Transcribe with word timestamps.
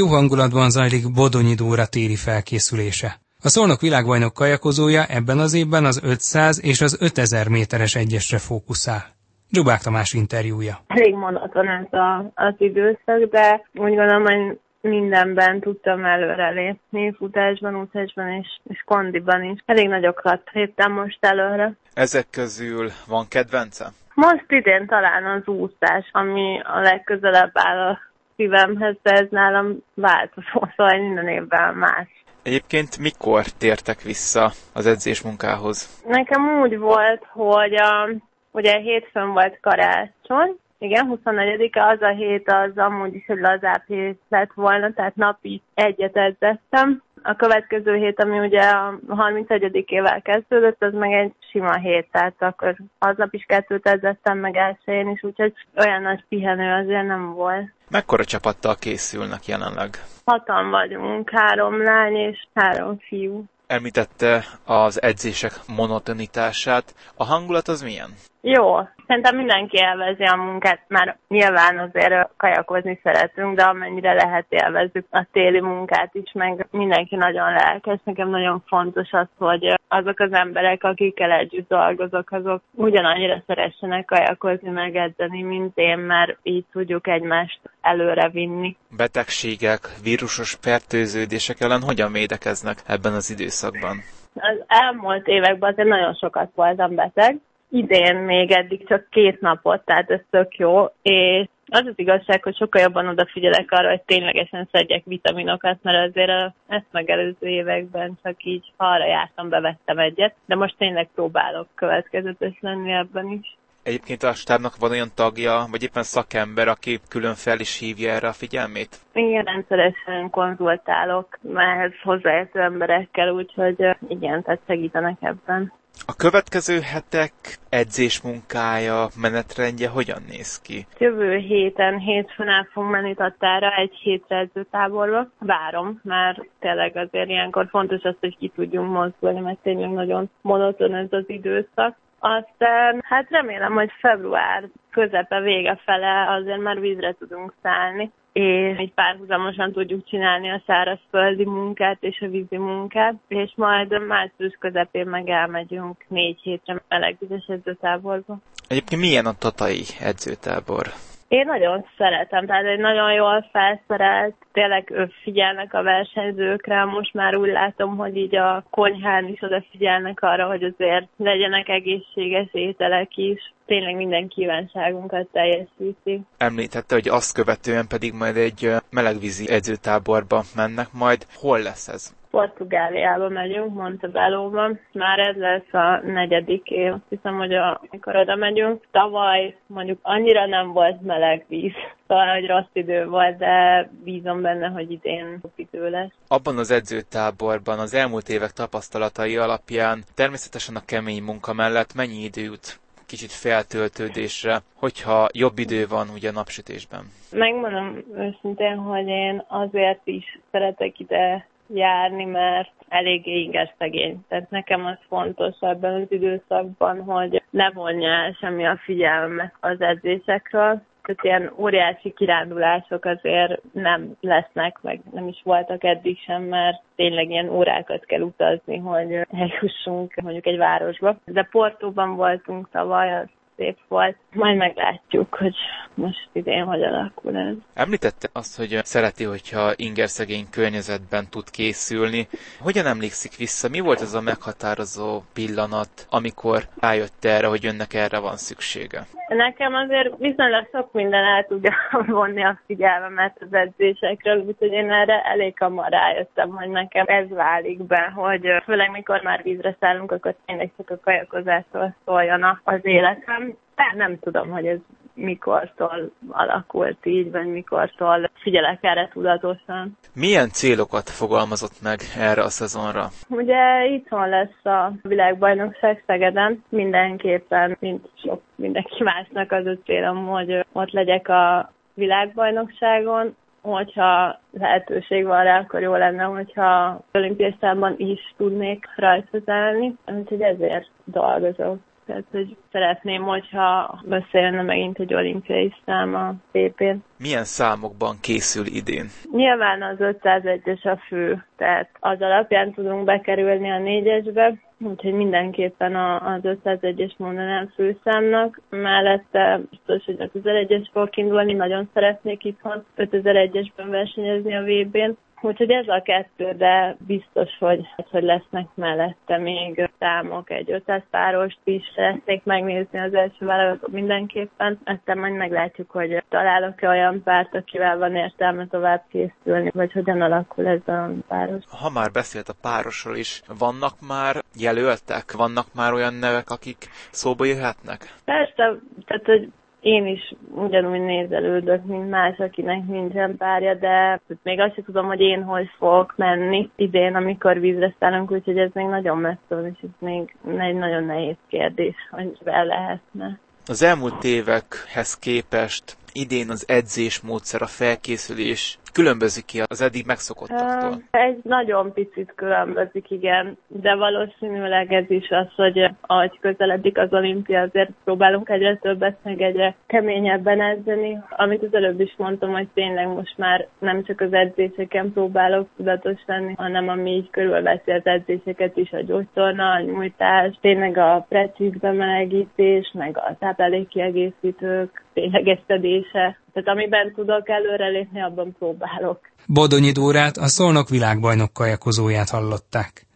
Jó 0.00 0.06
hangulatban 0.06 0.70
zajlik 0.70 1.12
Bodonyi 1.12 1.54
Dóra 1.54 1.86
téli 1.86 2.16
felkészülése. 2.16 3.10
A 3.46 3.48
Szolnok 3.48 3.80
világbajnok 3.80 4.32
kajakozója 4.32 5.02
ebben 5.18 5.38
az 5.38 5.54
évben 5.54 5.84
az 5.84 6.00
500 6.04 6.64
és 6.64 6.80
az 6.80 6.98
5000 7.00 7.48
méteres 7.48 7.94
egyesre 7.94 8.38
fókuszál. 8.38 9.02
Dzsubák 9.50 9.80
Tamás 9.80 10.12
interjúja. 10.12 10.74
Elég 10.86 11.14
monoton 11.14 11.68
ez 11.68 11.92
a, 11.92 12.32
az 12.34 12.54
időszak, 12.58 13.20
de 13.30 13.46
úgy 13.74 13.94
gondolom, 13.94 14.24
hogy 14.24 14.58
mindenben 14.80 15.60
tudtam 15.60 16.04
előrelépni, 16.04 17.14
futásban, 17.18 17.80
útásban 17.80 18.28
és, 18.28 18.48
és 18.64 18.82
kondiban 18.84 19.44
is. 19.44 19.58
Elég 19.66 19.88
nagyokat 19.88 20.42
léptem 20.52 20.92
most 20.92 21.18
előre. 21.20 21.72
Ezek 21.94 22.26
közül 22.30 22.90
van 23.08 23.28
kedvence? 23.28 23.86
Most 24.14 24.44
idén 24.48 24.86
talán 24.86 25.24
az 25.24 25.46
úszás, 25.46 26.08
ami 26.12 26.60
a 26.64 26.80
legközelebb 26.80 27.50
áll 27.54 27.88
a 27.88 28.07
szívemhez, 28.38 28.96
de 29.02 29.10
ez 29.10 29.26
nálam 29.30 29.76
változó, 29.94 30.68
szóval 30.76 30.98
minden 30.98 31.28
évben 31.28 31.74
más. 31.74 32.08
Egyébként 32.42 32.98
mikor 32.98 33.42
tértek 33.42 34.00
vissza 34.02 34.50
az 34.74 34.86
edzés 34.86 35.22
munkához? 35.22 36.02
Nekem 36.06 36.60
úgy 36.60 36.78
volt, 36.78 37.24
hogy 37.32 37.74
a, 37.74 38.08
ugye 38.50 38.78
hétfőn 38.78 39.32
volt 39.32 39.58
karácsony, 39.60 40.56
igen, 40.78 41.20
24-e 41.24 41.86
az 41.86 42.02
a 42.02 42.08
hét 42.08 42.52
az 42.52 42.78
amúgy 42.78 43.14
is 43.14 43.26
egy 43.26 43.38
lazább 43.38 43.82
hét 43.86 44.20
lett 44.28 44.52
volna, 44.54 44.92
tehát 44.92 45.16
napi 45.16 45.62
egyet 45.74 46.16
edzettem. 46.16 47.02
A 47.22 47.34
következő 47.36 47.96
hét, 47.96 48.20
ami 48.22 48.38
ugye 48.38 48.60
a 48.60 48.98
31-ével 49.08 50.20
kezdődött, 50.22 50.82
az 50.82 50.92
meg 50.92 51.12
egy 51.12 51.32
sima 51.50 51.76
hét, 51.78 52.08
tehát 52.12 52.34
akkor 52.38 52.76
aznap 52.98 53.34
is 53.34 53.44
kettőt 53.48 53.86
edzettem, 53.86 54.38
meg 54.38 54.56
elsőjén 54.56 55.08
is, 55.08 55.22
úgyhogy 55.22 55.52
olyan 55.76 56.02
nagy 56.02 56.24
pihenő 56.28 56.82
azért 56.82 57.06
nem 57.06 57.32
volt. 57.32 57.72
Mekkora 57.90 58.24
csapattal 58.24 58.74
készülnek 58.74 59.46
jelenleg? 59.46 59.88
Hatan 60.24 60.70
vagyunk, 60.70 61.30
három 61.30 61.82
lány 61.82 62.16
és 62.16 62.46
három 62.54 62.98
fiú. 62.98 63.44
Említette 63.66 64.44
az 64.64 65.02
edzések 65.02 65.52
monotonitását. 65.76 66.94
A 67.16 67.24
hangulat 67.24 67.68
az 67.68 67.82
milyen? 67.82 68.10
Jó, 68.40 68.76
szerintem 69.06 69.36
mindenki 69.36 69.76
élvezi 69.76 70.22
a 70.22 70.36
munkát, 70.36 70.80
már 70.88 71.16
nyilván 71.28 71.78
azért 71.78 72.28
kajakozni 72.36 73.00
szeretünk, 73.02 73.56
de 73.56 73.62
amennyire 73.62 74.12
lehet 74.12 74.46
élvezzük 74.48 75.06
a 75.10 75.26
téli 75.32 75.60
munkát 75.60 76.14
is, 76.14 76.32
meg 76.32 76.66
mindenki 76.70 77.16
nagyon 77.16 77.52
lelkes. 77.52 77.98
Nekem 78.04 78.28
nagyon 78.28 78.62
fontos 78.66 79.12
az, 79.12 79.26
hogy 79.38 79.74
azok 79.88 80.20
az 80.20 80.32
emberek, 80.32 80.84
akikkel 80.84 81.30
együtt 81.30 81.68
dolgozok, 81.68 82.30
azok 82.30 82.62
ugyanannyira 82.74 83.42
szeressenek 83.46 84.04
kajakozni, 84.04 84.70
meg 84.70 84.96
edzeni, 84.96 85.42
mint 85.42 85.72
én, 85.78 85.98
mert 85.98 86.36
így 86.42 86.64
tudjuk 86.72 87.08
egymást 87.08 87.60
előre 87.80 88.28
vinni. 88.28 88.76
Betegségek, 88.96 89.80
vírusos 90.02 90.58
fertőződések 90.60 91.60
ellen 91.60 91.82
hogyan 91.82 92.12
védekeznek 92.12 92.76
ebben 92.86 93.12
az 93.12 93.30
időszakban? 93.30 93.96
Az 94.34 94.64
elmúlt 94.66 95.26
években 95.26 95.72
azért 95.72 95.88
nagyon 95.88 96.14
sokat 96.14 96.50
voltam 96.54 96.94
beteg, 96.94 97.36
idén 97.70 98.16
még 98.16 98.50
eddig 98.50 98.86
csak 98.88 99.06
két 99.10 99.40
napot, 99.40 99.84
tehát 99.84 100.10
ez 100.10 100.20
tök 100.30 100.56
jó, 100.56 100.86
és 101.02 101.46
az 101.70 101.86
az 101.86 101.92
igazság, 101.96 102.42
hogy 102.42 102.56
sokkal 102.56 102.82
jobban 102.82 103.08
odafigyelek 103.08 103.72
arra, 103.72 103.88
hogy 103.88 104.02
ténylegesen 104.02 104.68
szedjek 104.72 105.02
vitaminokat, 105.04 105.78
mert 105.82 106.08
azért 106.08 106.30
a, 106.30 106.54
ezt 106.66 106.86
megelőző 106.90 107.46
években 107.46 108.18
csak 108.22 108.44
így, 108.44 108.72
ha 108.76 108.86
arra 108.86 109.06
jártam, 109.06 109.48
bevettem 109.48 109.98
egyet, 109.98 110.34
de 110.46 110.54
most 110.54 110.74
tényleg 110.78 111.08
próbálok 111.14 111.66
következetes 111.74 112.58
lenni 112.60 112.92
ebben 112.92 113.26
is. 113.28 113.56
Egyébként 113.82 114.22
a 114.22 114.32
stábnak 114.32 114.76
van 114.76 114.90
olyan 114.90 115.08
tagja, 115.14 115.66
vagy 115.70 115.82
éppen 115.82 116.02
szakember, 116.02 116.68
aki 116.68 116.98
külön 117.08 117.34
fel 117.34 117.60
is 117.60 117.78
hívja 117.78 118.12
erre 118.12 118.28
a 118.28 118.32
figyelmét? 118.32 118.96
Igen, 119.12 119.44
rendszeresen 119.44 120.30
konzultálok 120.30 121.38
ehhez 121.54 121.92
hozzáértő 122.02 122.60
emberekkel, 122.60 123.30
úgyhogy 123.30 123.96
igen, 124.08 124.42
tehát 124.42 124.60
segítenek 124.66 125.16
ebben. 125.20 125.72
A 126.06 126.14
következő 126.16 126.80
hetek 126.80 127.32
edzés 127.68 128.22
munkája, 128.22 129.06
menetrendje 129.20 129.88
hogyan 129.88 130.22
néz 130.28 130.60
ki? 130.60 130.86
Jövő 130.98 131.36
héten, 131.36 131.98
hétfőn 131.98 132.48
el 132.48 132.68
fogunk 132.72 132.92
menni 132.92 133.14
Tatára 133.14 133.76
egy 133.76 133.94
hétre 133.94 134.36
edzőtáborba. 134.36 135.28
Várom, 135.38 136.00
mert 136.02 136.40
tényleg 136.60 136.96
azért 136.96 137.28
ilyenkor 137.28 137.66
fontos 137.70 138.02
az, 138.02 138.14
hogy 138.20 138.36
ki 138.38 138.52
tudjunk 138.54 138.90
mozdulni, 138.92 139.40
mert 139.40 139.58
tényleg 139.62 139.90
nagyon 139.90 140.30
monoton 140.40 140.94
ez 140.94 141.08
az 141.10 141.24
időszak. 141.26 141.96
Aztán 142.18 143.00
hát 143.02 143.26
remélem, 143.30 143.72
hogy 143.72 143.90
február 144.00 144.68
közepe 144.90 145.40
vége 145.40 145.80
fele 145.84 146.30
azért 146.30 146.60
már 146.60 146.80
vízre 146.80 147.14
tudunk 147.18 147.52
szállni 147.62 148.10
és 148.32 148.78
így 148.80 148.92
párhuzamosan 148.92 149.72
tudjuk 149.72 150.08
csinálni 150.08 150.50
a 150.50 150.62
szárazföldi 150.66 151.44
munkát 151.44 151.96
és 152.00 152.20
a 152.20 152.28
vízi 152.28 152.56
munkát, 152.56 153.14
és 153.28 153.52
majd 153.56 154.06
március 154.06 154.56
közepén 154.58 155.06
meg 155.06 155.28
elmegyünk 155.28 156.04
négy 156.08 156.40
hétre 156.42 156.82
melegvizes 156.88 157.46
edzőtáborba. 157.46 158.38
Egyébként 158.68 159.00
milyen 159.00 159.26
a 159.26 159.32
tatai 159.32 159.82
edzőtábor? 160.00 160.86
Én 161.28 161.46
nagyon 161.46 161.86
szeretem, 161.98 162.46
tehát 162.46 162.64
egy 162.64 162.78
nagyon 162.78 163.12
jól 163.12 163.48
felszerelt, 163.52 164.34
tényleg 164.52 165.10
figyelnek 165.22 165.74
a 165.74 165.82
versenyzőkre, 165.82 166.84
most 166.84 167.14
már 167.14 167.34
úgy 167.36 167.50
látom, 167.50 167.96
hogy 167.96 168.16
így 168.16 168.36
a 168.36 168.64
konyhán 168.70 169.26
is 169.28 169.42
odafigyelnek 169.42 170.22
arra, 170.22 170.46
hogy 170.46 170.62
azért 170.62 171.08
legyenek 171.16 171.68
egészséges 171.68 172.48
ételek 172.52 173.16
is, 173.16 173.52
tényleg 173.66 173.96
minden 173.96 174.28
kívánságunkat 174.28 175.28
teljesíti. 175.32 176.20
Említette, 176.38 176.94
hogy 176.94 177.08
azt 177.08 177.34
követően 177.34 177.86
pedig 177.88 178.12
majd 178.12 178.36
egy 178.36 178.70
melegvízi 178.90 179.50
edzőtáborba 179.50 180.42
mennek 180.56 180.88
majd. 180.92 181.26
Hol 181.34 181.58
lesz 181.62 181.88
ez? 181.88 182.17
Portugáliába 182.38 183.28
megyünk, 183.28 183.74
Montebellóban. 183.74 184.80
Már 184.92 185.18
ez 185.18 185.36
lesz 185.36 185.72
a 185.72 186.00
negyedik 186.06 186.70
év. 186.70 186.92
Hiszem, 187.08 187.36
hogy 187.36 187.52
amikor 187.54 188.16
oda 188.16 188.36
megyünk, 188.36 188.84
tavaly 188.90 189.56
mondjuk 189.66 189.98
annyira 190.02 190.46
nem 190.46 190.72
volt 190.72 191.02
meleg 191.02 191.44
víz. 191.48 191.72
Szóval, 192.06 192.34
hogy 192.34 192.46
rossz 192.46 192.72
idő 192.72 193.06
volt, 193.06 193.36
de 193.36 193.88
bízom 194.04 194.42
benne, 194.42 194.68
hogy 194.68 194.90
idén 194.90 195.40
idő 195.56 195.90
lesz. 195.90 196.10
Abban 196.28 196.58
az 196.58 196.70
edzőtáborban 196.70 197.78
az 197.78 197.94
elmúlt 197.94 198.28
évek 198.28 198.50
tapasztalatai 198.50 199.36
alapján 199.36 200.02
természetesen 200.14 200.76
a 200.76 200.84
kemény 200.84 201.22
munka 201.22 201.52
mellett 201.52 201.94
mennyi 201.94 202.24
idő 202.24 202.42
jut 202.42 202.80
kicsit 203.06 203.32
feltöltődésre, 203.32 204.58
hogyha 204.74 205.28
jobb 205.32 205.58
idő 205.58 205.86
van 205.86 206.08
ugye 206.14 206.28
a 206.28 206.32
napsütésben? 206.32 207.04
Megmondom 207.30 208.04
őszintén, 208.14 208.76
hogy 208.76 209.06
én 209.06 209.44
azért 209.48 210.00
is 210.04 210.38
szeretek 210.50 210.98
ide 210.98 211.46
járni, 211.74 212.24
mert 212.24 212.72
eléggé 212.88 213.40
inges 213.40 213.70
szegény. 213.78 214.24
Tehát 214.28 214.50
nekem 214.50 214.84
az 214.84 214.98
fontos 215.08 215.54
ebben 215.60 215.94
az 215.94 216.06
időszakban, 216.08 217.02
hogy 217.02 217.42
ne 217.50 217.70
vonja 217.70 218.10
el 218.10 218.36
semmi 218.40 218.66
a 218.66 218.80
figyelmet 218.84 219.54
az 219.60 219.80
edzésekről. 219.80 220.82
Tehát 221.02 221.24
ilyen 221.24 221.52
óriási 221.56 222.12
kirándulások 222.12 223.04
azért 223.04 223.60
nem 223.72 224.16
lesznek, 224.20 224.78
meg 224.82 225.00
nem 225.12 225.28
is 225.28 225.40
voltak 225.44 225.84
eddig 225.84 226.18
sem, 226.18 226.42
mert 226.42 226.82
tényleg 226.96 227.30
ilyen 227.30 227.48
órákat 227.48 228.04
kell 228.04 228.20
utazni, 228.20 228.78
hogy 228.78 229.26
eljussunk 229.30 230.14
mondjuk 230.14 230.46
egy 230.46 230.56
városba. 230.56 231.16
De 231.24 231.48
Portóban 231.50 232.16
voltunk 232.16 232.70
tavaly, 232.70 233.14
az 233.14 233.28
szép 233.58 233.78
volt. 233.88 234.16
Majd 234.32 234.56
meglátjuk, 234.56 235.34
hogy 235.34 235.54
most 235.94 236.28
idén 236.32 236.64
hogy 236.64 236.82
alakul 236.82 237.36
ez. 237.36 237.54
Említette 237.74 238.28
azt, 238.32 238.56
hogy 238.56 238.78
szereti, 238.82 239.24
hogyha 239.24 239.72
ingerszegény 239.76 240.46
környezetben 240.50 241.24
tud 241.30 241.50
készülni. 241.50 242.28
Hogyan 242.60 242.86
emlékszik 242.86 243.36
vissza? 243.36 243.68
Mi 243.68 243.80
volt 243.80 244.00
ez 244.00 244.14
a 244.14 244.20
meghatározó 244.20 245.22
pillanat, 245.34 246.06
amikor 246.10 246.62
rájött 246.80 247.24
erre, 247.24 247.46
hogy 247.46 247.66
önnek 247.66 247.94
erre 247.94 248.18
van 248.18 248.36
szüksége? 248.36 249.06
Nekem 249.28 249.74
azért 249.74 250.16
viszonylag 250.18 250.68
sok 250.72 250.92
minden 250.92 251.24
el 251.24 251.44
tudja 251.44 251.72
vonni 252.06 252.44
a 252.44 252.60
figyelmemet 252.66 253.36
az 253.40 253.52
edzésekről, 253.54 254.44
úgyhogy 254.46 254.72
én 254.72 254.92
erre 254.92 255.22
elég 255.22 255.58
hamar 255.58 255.90
rájöttem, 255.90 256.48
hogy 256.48 256.68
nekem 256.68 257.04
ez 257.08 257.28
válik 257.28 257.82
be, 257.82 258.12
hogy 258.14 258.46
főleg 258.64 258.90
mikor 258.90 259.22
már 259.22 259.42
vízre 259.42 259.76
szállunk, 259.80 260.12
akkor 260.12 260.34
tényleg 260.46 260.70
csak 260.76 260.90
a 260.90 261.00
kajakozástól 261.04 261.94
szóljon 262.04 262.60
az 262.64 262.80
életem. 262.82 263.47
De 263.74 263.92
nem 263.96 264.18
tudom, 264.18 264.50
hogy 264.50 264.66
ez 264.66 264.78
mikortól 265.18 266.10
alakult 266.28 267.06
így, 267.06 267.30
vagy 267.30 267.46
mikortól 267.46 268.30
figyelek 268.34 268.78
erre 268.80 269.08
tudatosan. 269.12 269.98
Milyen 270.14 270.48
célokat 270.48 271.10
fogalmazott 271.10 271.82
meg 271.82 271.98
erre 272.18 272.42
a 272.42 272.48
szezonra? 272.48 273.06
Ugye 273.28 273.86
itthon 273.86 274.28
lesz 274.28 274.64
a 274.64 274.92
világbajnokság 275.02 276.02
Szegeden, 276.06 276.64
mindenképpen, 276.68 277.76
mint 277.80 278.08
sok 278.22 278.40
mindenki 278.54 279.02
másnak 279.02 279.52
az 279.52 279.66
a 279.66 279.78
célom, 279.84 280.26
hogy 280.26 280.66
ott 280.72 280.90
legyek 280.90 281.28
a 281.28 281.72
világbajnokságon, 281.94 283.36
hogyha 283.60 284.40
lehetőség 284.50 285.24
van 285.24 285.44
rá, 285.44 285.58
akkor 285.58 285.80
jó 285.80 285.94
lenne, 285.94 286.22
hogyha 286.22 287.00
olimpiai 287.12 287.56
számban 287.60 287.94
is 287.96 288.34
tudnék 288.36 288.86
rajta 288.96 289.52
állni. 289.52 289.96
Úgyhogy 290.06 290.40
ezért 290.40 290.90
dolgozok. 291.04 291.78
Tehát, 292.08 292.24
hogy 292.30 292.56
szeretném, 292.72 293.22
hogyha 293.22 294.00
összejönne 294.08 294.62
megint 294.62 294.98
egy 294.98 295.14
olimpiai 295.14 295.74
szám 295.84 296.14
a 296.14 296.34
VP-n. 296.52 296.96
Milyen 297.18 297.44
számokban 297.44 298.16
készül 298.20 298.66
idén? 298.66 299.06
Nyilván 299.32 299.82
az 299.82 299.96
501-es 299.98 300.82
a 300.82 300.96
fő, 300.96 301.44
tehát 301.56 301.88
az 302.00 302.20
alapján 302.20 302.72
tudunk 302.72 303.04
bekerülni 303.04 303.70
a 303.70 303.78
négyesbe, 303.78 304.54
úgyhogy 304.78 305.12
mindenképpen 305.12 305.96
az 305.96 306.40
501-es 306.42 307.16
mondanám 307.16 307.72
főszámnak. 307.74 308.60
Mellette 308.70 309.60
biztos, 309.70 310.04
hogy 310.04 310.20
a 310.20 310.38
1001-es 310.38 310.86
fog 310.92 311.08
indulni, 311.14 311.52
nagyon 311.52 311.90
szeretnék 311.94 312.44
itthon 312.44 312.84
5001-esben 312.96 313.86
versenyezni 313.90 314.54
a 314.54 314.62
VB-n, 314.62 315.16
Úgyhogy 315.40 315.70
ez 315.70 315.88
a 315.88 316.02
kettő, 316.02 316.52
de 316.52 316.96
biztos, 316.98 317.50
hogy, 317.58 317.86
hogy 318.10 318.22
lesznek 318.22 318.66
mellette 318.74 319.38
még 319.38 319.90
számok, 319.98 320.50
egy 320.50 320.70
500 320.70 321.02
párost 321.10 321.58
is 321.64 321.82
szeretnék 321.94 322.44
megnézni 322.44 322.98
az 322.98 323.14
első 323.14 323.46
válogatott 323.46 323.92
mindenképpen. 323.92 324.78
Aztán 324.84 325.18
majd 325.18 325.32
meglátjuk, 325.32 325.90
hogy 325.90 326.22
találok-e 326.28 326.88
olyan 326.88 327.22
párt, 327.22 327.54
akivel 327.54 327.98
van 327.98 328.16
értelme 328.16 328.66
tovább 328.66 329.02
készülni, 329.10 329.70
vagy 329.74 329.92
hogyan 329.92 330.20
alakul 330.20 330.66
ez 330.66 330.88
a 330.88 331.10
páros. 331.28 331.64
Ha 331.80 331.90
már 331.90 332.10
beszélt 332.10 332.48
a 332.48 332.54
párosról 332.62 333.16
is, 333.16 333.42
vannak 333.58 333.94
már 334.08 334.36
jelöltek? 334.60 335.32
Vannak 335.32 335.66
már 335.74 335.92
olyan 335.92 336.14
nevek, 336.14 336.50
akik 336.50 336.88
szóba 337.10 337.44
jöhetnek? 337.44 338.14
Persze, 338.24 338.78
tehát 339.06 339.24
hogy 339.24 339.48
én 339.80 340.06
is 340.06 340.34
ugyanúgy 340.54 341.00
nézelődök, 341.00 341.84
mint 341.84 342.10
más, 342.10 342.38
akinek 342.38 342.86
nincsen 342.86 343.36
párja, 343.36 343.74
de 343.74 344.20
még 344.42 344.60
azt 344.60 344.74
sem 344.74 344.84
tudom, 344.84 345.06
hogy 345.06 345.20
én 345.20 345.42
hogy 345.42 345.70
fogok 345.78 346.14
menni 346.16 346.70
idén, 346.76 347.14
amikor 347.14 347.60
vízre 347.60 347.94
szállunk, 347.98 348.30
úgyhogy 348.30 348.58
ez 348.58 348.70
még 348.72 348.86
nagyon 348.86 349.18
messze 349.18 349.38
van, 349.48 349.66
és 349.66 349.78
ez 349.82 349.88
még 349.98 350.36
egy 350.58 350.74
nagyon 350.74 351.04
nehéz 351.04 351.36
kérdés, 351.48 351.94
hogy 352.10 352.38
el 352.44 352.64
lehetne. 352.64 353.38
Az 353.66 353.82
elmúlt 353.82 354.24
évekhez 354.24 355.18
képest 355.18 355.96
idén 356.12 356.50
az 356.50 356.64
edzés 356.68 357.20
módszer, 357.20 357.62
a 357.62 357.66
felkészülés 357.66 358.78
különbözik 358.92 359.44
ki 359.44 359.62
az 359.66 359.80
eddig 359.82 360.06
megszokottaktól? 360.06 361.02
Egy 361.10 361.38
nagyon 361.42 361.92
picit 361.92 362.32
különbözik, 362.34 363.10
igen, 363.10 363.58
de 363.66 363.94
valószínűleg 363.94 364.92
ez 364.92 365.10
is 365.10 365.30
az, 365.30 365.46
hogy 365.56 365.90
ahogy 366.00 366.38
közeledik 366.40 366.98
az 366.98 367.12
olimpia, 367.12 367.60
azért 367.60 367.90
próbálunk 368.04 368.48
egyre 368.48 368.76
többet, 368.76 369.16
meg 369.22 369.40
egyre 369.40 369.74
keményebben 369.86 370.60
edzeni. 370.60 371.18
Amit 371.30 371.62
az 371.62 371.74
előbb 371.74 372.00
is 372.00 372.14
mondtam, 372.16 372.52
hogy 372.52 372.68
tényleg 372.74 373.06
most 373.06 373.38
már 373.38 373.66
nem 373.78 374.04
csak 374.04 374.20
az 374.20 374.32
edzéseken 374.32 375.12
próbálok 375.12 375.68
tudatos 375.76 376.20
lenni, 376.26 376.54
hanem 376.56 376.88
ami 376.88 377.10
így 377.10 377.30
körülveszi 377.30 377.90
az 377.90 378.06
edzéseket 378.06 378.76
is, 378.76 378.92
a 378.92 379.02
gyógytorna, 379.02 379.70
a 379.70 379.80
nyújtás, 379.80 380.58
tényleg 380.60 380.96
a 380.96 381.26
precíz 381.28 381.72
bemelegítés, 381.80 382.90
meg 382.94 383.16
a 383.16 383.36
táplálékkiegészítők 383.38 385.04
ténylegesztedése. 385.12 386.38
Tehát 386.58 386.78
amiben 386.78 387.12
tudok 387.14 387.48
előrelépni, 387.48 388.22
abban 388.22 388.54
próbálok. 388.58 389.20
Bodonyi 389.46 389.90
Dórát, 389.90 390.36
a 390.36 390.46
Szolnok 390.46 390.88
világbajnok 390.88 391.52
kajakozóját 391.52 392.28
hallották. 392.28 393.06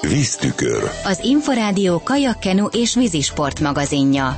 Víztükör. 0.00 0.82
Az 1.04 1.20
Inforádió 1.24 2.00
kajakkenu 2.04 2.66
és 2.66 2.94
vízisport 2.94 3.60
magazinja. 3.60 4.36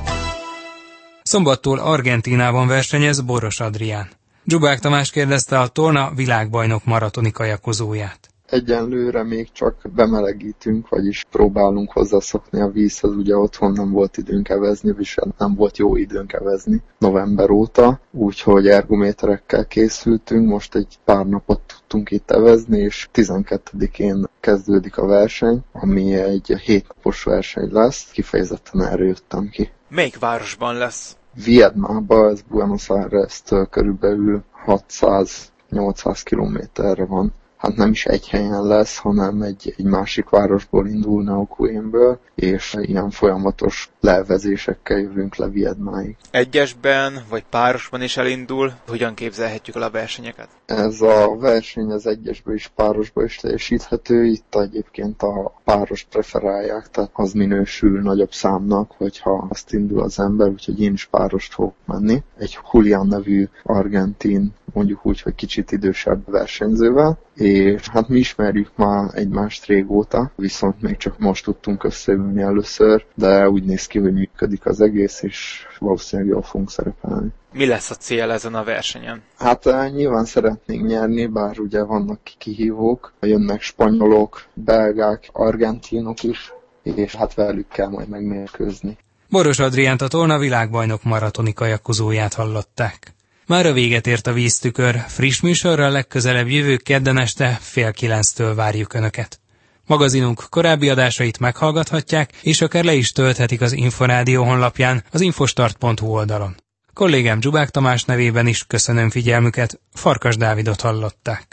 Szombattól 1.23 1.79
Argentinában 1.79 2.67
versenyez 2.67 3.21
Boros 3.21 3.59
Adrián. 3.59 4.07
Dzsubák 4.43 4.79
Tamás 4.79 5.11
kérdezte 5.11 5.59
a 5.59 5.67
torna 5.67 6.11
világbajnok 6.15 6.85
maratoni 6.85 7.31
kajakozóját 7.31 8.32
egyenlőre 8.53 9.23
még 9.23 9.51
csak 9.51 9.75
bemelegítünk, 9.95 10.89
vagyis 10.89 11.25
próbálunk 11.31 11.91
hozzászokni 11.91 12.61
a 12.61 12.69
vízhez, 12.69 13.15
ugye 13.15 13.37
otthon 13.37 13.71
nem 13.71 13.91
volt 13.91 14.17
időnk 14.17 14.49
evezni, 14.49 14.91
vagyis 14.91 15.17
nem 15.37 15.55
volt 15.55 15.77
jó 15.77 15.95
időnk 15.95 16.33
evezni 16.33 16.81
november 16.97 17.49
óta, 17.49 17.99
úgyhogy 18.11 18.67
ergométerekkel 18.67 19.65
készültünk, 19.65 20.47
most 20.49 20.75
egy 20.75 20.99
pár 21.05 21.25
napot 21.25 21.61
tudtunk 21.65 22.11
itt 22.11 22.31
evezni, 22.31 22.79
és 22.79 23.09
12-én 23.13 24.25
kezdődik 24.39 24.97
a 24.97 25.05
verseny, 25.05 25.63
ami 25.71 26.13
egy 26.13 26.55
hétnapos 26.63 27.23
verseny 27.23 27.69
lesz, 27.71 28.11
kifejezetten 28.11 28.81
erre 28.81 29.03
jöttem 29.03 29.49
ki. 29.49 29.69
Melyik 29.89 30.19
városban 30.19 30.75
lesz? 30.75 31.17
Vietnámban, 31.45 32.31
ez 32.31 32.41
Buenos 32.41 32.89
Aires-től 32.89 33.65
körülbelül 33.65 34.43
600-800 34.65 36.21
kilométerre 36.23 37.05
van 37.05 37.33
hát 37.63 37.75
nem 37.75 37.91
is 37.91 38.05
egy 38.05 38.29
helyen 38.29 38.63
lesz, 38.63 38.97
hanem 38.97 39.41
egy, 39.41 39.73
egy 39.77 39.85
másik 39.85 40.29
városból 40.29 40.87
indulna 40.87 41.37
a 41.37 41.45
Queenből, 41.45 42.19
és 42.35 42.75
ilyen 42.81 43.09
folyamatos 43.09 43.91
levezésekkel 43.99 44.97
jövünk 44.97 45.35
le 45.35 45.47
Vietnáig. 45.47 46.15
Egyesben 46.31 47.23
vagy 47.29 47.43
párosban 47.49 48.01
is 48.01 48.17
elindul, 48.17 48.73
hogyan 48.87 49.13
képzelhetjük 49.13 49.75
el 49.75 49.81
a 49.81 49.89
versenyeket? 49.89 50.47
Ez 50.65 51.01
a 51.01 51.35
verseny 51.39 51.91
az 51.91 52.07
egyesbe 52.07 52.53
is 52.53 52.71
párosba 52.75 53.23
is 53.23 53.35
teljesíthető, 53.35 54.25
itt 54.25 54.55
egyébként 54.55 55.21
a 55.21 55.53
páros 55.63 56.03
preferálják, 56.09 56.89
tehát 56.89 57.09
az 57.13 57.33
minősül 57.33 58.01
nagyobb 58.01 58.31
számnak, 58.31 58.91
hogyha 58.97 59.47
azt 59.49 59.73
indul 59.73 60.01
az 60.01 60.19
ember, 60.19 60.47
úgyhogy 60.47 60.81
én 60.81 60.93
is 60.93 61.05
párost 61.05 61.53
fogok 61.53 61.75
menni. 61.85 62.23
Egy 62.37 62.57
Julian 62.71 63.07
nevű 63.07 63.47
argentin 63.63 64.53
mondjuk 64.73 65.05
úgy, 65.05 65.21
hogy 65.21 65.35
kicsit 65.35 65.71
idősebb 65.71 66.31
versenyzővel, 66.31 67.17
és 67.35 67.87
hát 67.87 68.07
mi 68.07 68.19
ismerjük 68.19 68.71
már 68.75 69.09
egymást 69.13 69.65
régóta, 69.65 70.31
viszont 70.35 70.81
még 70.81 70.97
csak 70.97 71.19
most 71.19 71.43
tudtunk 71.43 71.83
összeülni 71.83 72.41
először, 72.41 73.05
de 73.15 73.49
úgy 73.49 73.63
néz 73.63 73.87
ki, 73.87 73.99
hogy 73.99 74.13
működik 74.13 74.65
az 74.65 74.81
egész, 74.81 75.21
és 75.21 75.65
valószínűleg 75.79 76.31
jól 76.31 76.41
fogunk 76.41 76.69
szerepelni. 76.69 77.29
Mi 77.53 77.65
lesz 77.65 77.89
a 77.89 77.95
cél 77.95 78.31
ezen 78.31 78.55
a 78.55 78.63
versenyen? 78.63 79.21
Hát 79.37 79.65
eh, 79.65 79.91
nyilván 79.91 80.25
szeretnénk 80.25 80.87
nyerni, 80.87 81.25
bár 81.25 81.59
ugye 81.59 81.83
vannak 81.83 82.19
kihívók, 82.37 83.13
jönnek 83.21 83.61
spanyolok, 83.61 84.43
belgák, 84.53 85.29
argentinok 85.31 86.23
is, 86.23 86.53
és 86.83 87.15
hát 87.15 87.33
velük 87.33 87.67
kell 87.67 87.87
majd 87.87 88.07
megmérkőzni. 88.07 88.97
Boros 89.29 89.59
Adriánt 89.59 90.01
a 90.01 90.07
torna 90.07 90.37
világbajnok 90.37 91.03
maratoni 91.03 91.53
kajakozóját 91.53 92.33
hallották. 92.33 93.13
Már 93.47 93.65
a 93.65 93.73
véget 93.73 94.07
ért 94.07 94.27
a 94.27 94.33
víztükör, 94.33 95.03
friss 95.07 95.39
műsorral 95.39 95.91
legközelebb 95.91 96.49
jövő 96.49 96.77
kedden 96.77 97.19
este 97.19 97.57
fél 97.61 97.91
kilenctől 97.91 98.55
várjuk 98.55 98.93
Önöket. 98.93 99.39
Magazinunk 99.85 100.45
korábbi 100.49 100.89
adásait 100.89 101.39
meghallgathatják, 101.39 102.31
és 102.41 102.61
akár 102.61 102.83
le 102.83 102.93
is 102.93 103.11
tölthetik 103.11 103.61
az 103.61 103.71
Inforádió 103.71 104.43
honlapján, 104.43 105.03
az 105.11 105.21
infostart.hu 105.21 106.07
oldalon. 106.07 106.55
Kollégám 106.93 107.39
Dzsubák 107.39 107.69
Tamás 107.69 108.03
nevében 108.03 108.47
is 108.47 108.63
köszönöm 108.67 109.09
figyelmüket, 109.09 109.79
Farkas 109.93 110.37
Dávidot 110.37 110.81
hallották. 110.81 111.47